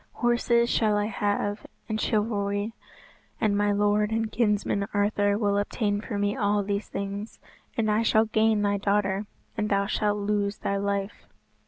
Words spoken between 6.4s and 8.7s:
these things. And I shall gain